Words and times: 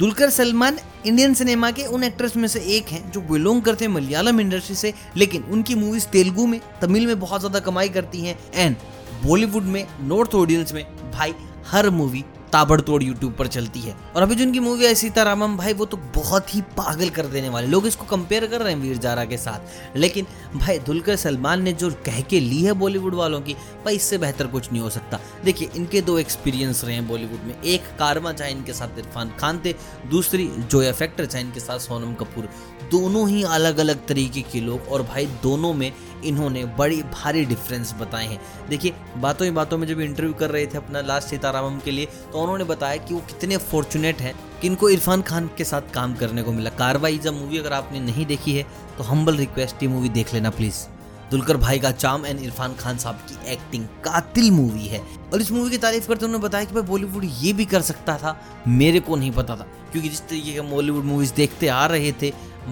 Dulquer 0.00 0.30
Salman 0.30 0.78
Indian 1.06 1.34
cinema 1.34 1.70
के 1.70 1.84
उन 1.86 2.04
actress 2.04 2.36
में 2.36 2.46
से 2.48 2.60
एक 2.76 2.88
हैं 2.88 3.10
जो 3.12 3.20
बिलोंग 3.20 3.60
करते 3.62 3.84
हैं 3.84 3.92
मलयालम 3.92 4.40
इंडस्ट्री 4.40 4.74
से, 4.76 4.92
लेकिन 5.16 5.42
उनकी 5.42 5.74
मूवीज़ 5.74 6.06
तेलुगु 6.06 6.46
में, 6.46 6.60
तमिल 6.82 7.06
में 7.06 7.20
बहुत 7.20 7.40
ज़्यादा 7.40 7.60
कमाई 7.60 7.88
करती 7.88 8.20
हैं। 8.20 8.38
एंड 8.54 8.76
बॉलीवुड 9.24 9.62
में 9.62 9.86
नॉर्थ 10.00 10.34
ऑडियंस 10.34 10.72
में, 10.72 10.84
भाई, 11.12 11.34
हर 11.66 11.90
मूवी 11.90 12.24
ताबड़तोड़ 12.52 13.02
यूट्यूब 13.02 13.34
पर 13.34 13.46
चलती 13.46 13.80
है। 13.80 13.96
और 14.16 14.22
अभी 14.22 14.34
जो 14.34 14.44
उनकी 14.44 14.60
मूवी 14.60 14.84
है 14.84 14.94
सीतारामम, 14.94 15.56
भाई, 15.56 15.72
वो 15.72 15.84
तो 15.84 15.96
बहुत 15.96 16.54
ही 16.54 16.60
पागल 16.60 17.08
कर 17.08 17.26
देने 17.26 17.48
वाले। 17.48 17.66
लोग 17.66 17.86
इसको 17.86 18.04
कंपेयर 18.04 18.46
कर 18.46 18.60
रहे 18.62 18.72
हैं 18.72 18.80
वीर 18.80 18.98
जारा 18.98 19.24
के 19.24 19.36
साथ। 19.36 19.58
लेकिन, 19.96 20.26
भाई, 20.54 20.78
दुलकर 20.78 21.16
सलमान 21.16 21.62
ने 21.62 21.72
जो 21.72 21.90
कह 21.90 22.20
के 22.20 22.40
ली 22.40 22.62
है 22.62 22.72
बॉलीवुड 22.72 23.14
वालों 23.14 23.40
की, 23.40 23.54
भाई, 23.54 23.94
इससे 23.94 24.18
बेहतर 24.18 24.46
कुछ 24.46 24.72
नहीं 24.72 24.82
हो 24.82 24.90
सकता। 24.90 25.20
देखिए, 25.44 25.70
इनके 25.76 26.00
दो 26.00 26.18
एक्सपीरियंस 26.18 26.84
रहे 26.84 26.94
हैं 26.94 27.08
बॉलीवुड 27.08 27.40
में। 27.44 27.62
एक 27.62 27.82
कारमा 27.98 28.32
चाहे 28.32 28.52
इनके 28.52 28.72
साथ 28.72 28.98
इरफान 28.98 29.32
खान 29.40 29.62
थे। 29.64 29.72
दूसरी 30.10 30.48
जोया 30.48 30.92
फैक्टर 30.92 31.26
चाहे 31.26 31.44
इनके 31.44 31.60
साथ 31.60 31.78
सोनम 31.78 32.14
कपूर। 32.14 32.48
दोनों 32.90 33.28
ही 33.28 33.42
अलग 33.42 33.78
अलग 33.78 34.06
तरीके 34.06 34.42
के 34.42 34.60
लोग। 34.60 34.88
और 34.88 35.02
भाई, 35.02 35.26
दोनों 35.26 35.74
में 35.74 35.92
इन्होंने 36.24 36.64
बड़ी 36.78 37.02
भारी 37.04 37.44
डिफरेंस 37.44 37.94
बताए 38.00 38.26
हैं। 38.26 38.40
देखिए, 38.68 38.94
बातों 39.16 39.46
ही 39.46 39.50
बातों 39.50 39.78
में 39.78 39.86
जब 39.88 40.00
इंटरव्यू 40.00 40.34
कर 40.34 40.50
रहे 40.50 40.66
थे 40.66 40.78
अपना 40.78 41.00
लास्ट 41.00 41.28
सीतारामम 41.28 41.78
के 41.78 41.90
लिए 41.90 42.06
तो 42.32 42.38
उन्होंने 42.38 42.64
बताया 42.64 42.96
कि 42.96 43.14
वो 43.14 43.20
कितने 43.28 43.56
फॉर्चुनेट 43.56 44.20
हैं 44.20 44.34
कि 44.60 44.66
इनको 44.66 44.88
इरफान 44.88 45.22
खान 45.22 45.50
के 45.58 45.64
साथ 45.64 45.92
काम 45.94 46.14
करने 46.14 46.42
को 46.42 46.52
मिला। 46.52 46.70
कार्रवाई 46.70 47.18
जब 47.18 47.34
मूवी 47.34 47.58
अगर 47.58 47.72
आपने 47.72 48.00
नहीं 48.00 48.26
देखी 48.26 48.56
है 48.56 48.66
तो 48.98 49.04
हम्बल 49.04 49.36
रिक्वेस्ट 49.36 49.82
ये 49.82 49.88
मूवी 49.88 50.08
देख 50.10 50.34
लेना 50.34 50.50
प्लीज़ 50.50 50.86
दुलकर 51.30 51.56
भाई 51.56 51.78
का 51.78 51.90
चाम 51.92 52.24
एंड 52.26 52.40
इरफान 52.40 52.74
खान 52.74 52.96
साहब 52.98 53.18
की 53.28 53.52
एक्टिंग 53.52 53.84
कातिल 54.04 54.50
मूवी 54.50 54.86
है। 54.86 55.00
और 55.32 55.40
इस 55.40 55.50
मूवी 55.52 55.70
की 55.70 55.78
तारीफ़ 55.78 56.08
करते 56.08 56.24
उन्होंने 56.24 56.42
बताया 56.44 56.64
कि 56.64 56.74
भाई 56.74 56.82
बॉलीवुड 56.82 57.24
ये 57.24 57.52
भी 57.52 57.64
कर 57.64 57.82
सकता 57.82 58.16
था, 58.18 58.40
मेरे 58.68 59.00
को 59.00 59.16
नहीं 59.16 59.30
पता 59.30 59.56
था। 59.56 59.66
क्योंकि 59.92 60.08
जिस 60.08 60.20
तरीके 60.20 60.52
के 60.52 60.60
बॉलीवुड 60.60 61.04
मूवीज़ 61.04 61.34
देखते 61.34 61.68
आ 61.68 61.86
रहे 61.86 62.12
थे, 62.12 62.30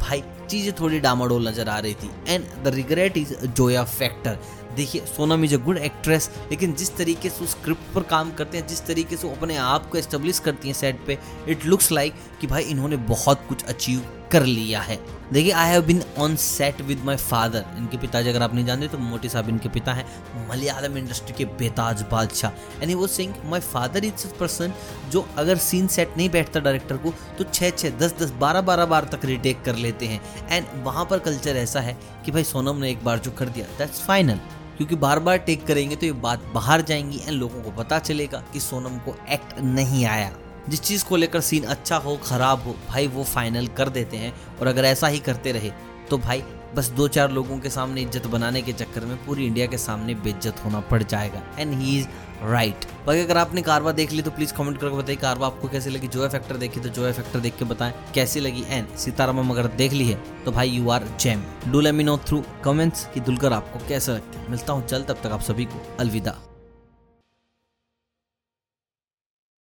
भाई 0.00 0.22
चीज़ें 0.50 0.72
थोड़ी 0.80 1.00
डामाडोल 1.00 1.48
नज़र 1.48 1.68
आ 1.68 1.78
रही 1.78 1.94
थी। 1.94 2.10
And 2.28 2.44
the 2.64 2.74
regret 2.74 3.16
is 3.16 3.34
Zoya 3.46 3.84
factor 3.84 4.38
देखिए 4.76 5.00
Sonam 5.06 5.44
is 5.44 5.54
a 5.54 5.58
good 5.64 5.78
actress 5.78 6.30
लेकिन 6.50 6.74
जिस 6.74 6.96
तरीके 6.96 7.28
से 7.28 7.44
उस 7.44 7.50
स्क्रिप्ट 7.50 7.94
पर 7.94 8.02
काम 8.10 8.30
करते 8.32 8.58
हैं, 8.58 8.66
जिस 8.66 8.86
तरीके 8.86 9.16
से 9.16 9.26
वो 9.26 9.34
अपने 9.34 9.56
आप 9.58 9.90
को 9.90 9.98
एस्टेब्लिश 9.98 10.38
करती 10.38 10.68
हैं 10.68 10.74
सेट 10.74 11.04
पे 11.06 11.18
इट 11.48 11.66
लुक्स 11.66 11.92
लाइक 11.92 12.14
कि 12.40 12.46
भाई 12.46 12.62
इन्होंने 12.64 12.96
बहुत 13.08 13.44
कुछ 13.48 13.64
अचीव 13.64 14.02
कर 14.32 14.44
लिया 14.44 14.80
है। 14.80 14.98
देखिए 15.32 15.52
I 15.52 15.68
have 15.68 15.82
been 15.86 16.02
on 16.18 16.34
set 16.36 16.80
with 16.82 17.02
my 17.04 17.16
father 17.16 17.64
इनके 17.78 17.96
पिताजी, 17.98 18.28
अगर 18.28 18.42
आप 18.42 18.54
नहीं 18.54 18.64
जानते 18.66 18.88
तो 18.88 18.98
मोटी 18.98 19.28
साहब 19.28 19.48
इनके 19.48 19.68
पिता 19.68 19.92
हैं, 19.92 20.04
मलयालम 20.48 20.96
इंडस्ट्री 20.98 21.34
के 21.38 21.44
बेताज 21.58 22.02
बादशाह। 22.10 22.82
एंड 22.82 22.94
वो 22.94 23.06
Singh 23.06 23.34
my 23.50 23.60
father 23.62 24.04
is 24.04 24.26
person 24.40 24.72
जो 25.12 25.26
अगर 25.38 25.56
सीन 25.58 25.86
सेट 25.88 26.16
नहीं 26.16 26.28
बैठता 26.30 26.60
डायरेक्टर 26.60 26.96
को 26.96 27.14
तो 27.38 27.44
छः 27.44 27.70
छः 27.70 27.98
दस 27.98 28.14
दस 28.20 28.30
बारह 28.40 28.60
बारह 28.62 28.86
बार 28.86 29.08
तक 29.12 29.24
रिटेक 29.24 29.62
कर 29.64 29.76
लेते 29.76 30.06
हैं। 30.06 30.20
एंड 30.48 30.66
वहाँ 30.84 31.04
पर 31.04 31.18
कल्चर 31.18 31.56
ऐसा 31.56 31.80
है 31.80 31.96
कि 32.24 32.32
भाई 32.32 32.44
सोनम 32.44 32.76
ने 32.76 32.90
एक 32.90 33.04
बार 33.04 33.18
जो 33.18 33.30
कर 33.30 33.48
दिया 33.48 33.66
दैट्स 33.78 34.00
फाइनल 34.00 34.40
क्योंकि 34.76 34.96
बार 34.96 35.18
बार 35.18 35.36
टेक 35.36 35.66
करेंगे 35.66 35.96
तो 35.96 36.06
ये 36.06 36.12
बात 36.12 36.44
बाहर 36.54 36.82
जाएँगी 36.82 37.18
एंड 37.18 37.30
लोगों 37.30 37.62
को 37.62 37.70
पता 37.70 37.98
चलेगा 37.98 38.44
कि 38.52 38.60
सोनम 38.60 38.98
को 38.98 39.16
एक्ट 39.30 39.58
नहीं 39.58 40.06
आया। 40.06 40.32
जिस 40.68 40.80
चीज़ 40.80 41.04
को 41.04 41.16
लेकर 41.16 41.40
सीन 41.40 41.64
अच्छा 41.64 41.96
हो, 41.96 42.16
खराब 42.16 42.62
हो, 42.62 42.76
भाई 42.88 43.06
वो 43.06 43.24
फाइनल 43.24 43.66
कर 43.66 43.88
देते 43.88 44.16
हैं। 44.16 44.34
और 44.60 44.66
अगर 44.66 44.84
ऐसा 44.84 45.06
ही 45.06 45.18
करते 45.18 45.52
रहे 45.52 45.70
तो 46.10 46.18
भाई, 46.18 46.42
बस 46.74 46.88
दो 46.90 47.06
चार 47.08 47.30
लोगों 47.32 47.58
के 47.58 47.70
सामने 47.70 48.00
इज़्ज़त 48.02 48.26
बनाने 48.28 48.62
के 48.62 48.72
चक्कर 48.72 49.04
में 49.04 49.16
पूरी 49.26 49.46
इंडिया 49.46 49.66
के 49.66 49.78
सामने 49.78 50.14
बेइज्जत 50.16 50.64
होना 50.64 50.80
पड़ 50.80 51.02
जाएगा। 51.02 51.42
एंड 51.58 51.72
ही 51.74 51.98
इज़ 51.98 52.06
राइट 52.42 52.84
बाकी 53.06 53.20
अगर 53.20 53.38
आपने 53.38 53.62
कारवा 53.62 53.92
देख 53.92 54.12
ली 54.12 54.22
तो 54.22 54.30
प्लीज़ 54.30 54.54
कमेंट 54.54 54.78
करके 54.78 54.96
बताइए, 54.96 55.16
कारवा 55.16 55.46
आपको 55.46 55.68
कैसी 55.68 55.90
लगी? 55.90 56.08
जो 56.08 56.28
फैक्टर 56.28 56.56
देखी 56.56 56.80
तो 56.80 56.88
जो 56.88 57.12
फैक्टर 57.12 57.40
देख 57.40 57.56
के 57.58 57.64
बताएँ, 57.64 57.94
कैसी 58.14 58.40
लगी? 58.40 58.64
एंड 58.68 58.96
सीतारामम 58.96 59.50
अगर 59.50 59.66
देख 59.76 59.92
ली 59.92 60.08
है 60.08 60.20
तो 60.44 60.52
भाई 60.52 60.70
you 60.70 60.90
are 60.90 61.08
gem 61.20 61.44
do 61.68 61.80
let 61.80 61.94
me 61.94 62.04
know 62.04 62.16
through 62.26 62.42
comments 62.64 63.06
की 63.14 63.20
दुलकर 63.20 63.52
आपको 63.52 63.88
कैसा 63.88 64.12
लगता 64.12 64.38
है। 64.38 64.50
मिलता 64.50 64.72
हूँ 64.72 64.86
चल 64.86 65.02
तब 65.02 65.20
तक 65.22 65.32
आप 65.32 65.40
सभी 65.42 65.64
को 65.64 65.82
अलविदा। 66.00 66.38